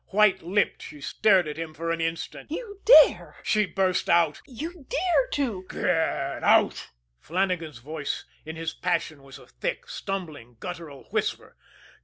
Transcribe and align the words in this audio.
White 0.07 0.41
lipped, 0.41 0.81
she 0.81 0.99
stared 0.99 1.47
at 1.47 1.57
him 1.59 1.75
for 1.75 1.91
an 1.91 2.01
instant. 2.01 2.49
"You 2.49 2.81
dare," 2.85 3.35
she 3.43 3.67
burst 3.67 4.09
out, 4.09 4.41
"you 4.47 4.87
dare 4.89 5.27
to" 5.33 5.63
"Get 5.69 6.43
out!" 6.43 6.89
Flannagan's 7.19 7.77
voice 7.77 8.25
in 8.43 8.55
his 8.55 8.73
passion 8.73 9.21
was 9.21 9.37
a 9.37 9.45
thick, 9.45 9.87
stumbling, 9.87 10.57
guttural 10.59 11.03
whisper. 11.11 11.55